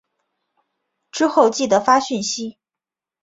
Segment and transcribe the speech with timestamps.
[1.11, 2.57] 之后记得发讯息